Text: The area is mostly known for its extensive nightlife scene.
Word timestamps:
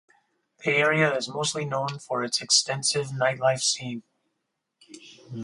The 0.65 0.71
area 0.71 1.15
is 1.15 1.29
mostly 1.29 1.63
known 1.63 1.99
for 1.99 2.23
its 2.23 2.41
extensive 2.41 3.09
nightlife 3.09 3.61
scene. 3.61 4.01